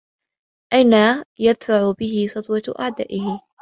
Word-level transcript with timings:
أَنْ 0.73 1.23
يَدْفَعَ 1.39 1.91
بِهِ 1.99 2.27
سَطْوَةَ 2.29 2.73
أَعْدَائِهِ 2.79 3.41